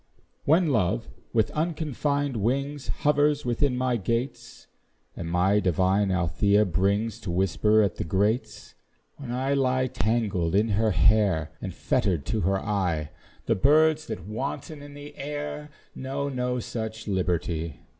[0.45, 4.65] When love, with unconfined wings, Hovers within my gates,
[5.15, 8.73] And my divine Althea brings To whisper at the grates;
[9.17, 13.11] When I lie tangled in her hair, And fetter'd to her eye
[13.45, 17.81] The birds that wanton in the air, Know no such liberty.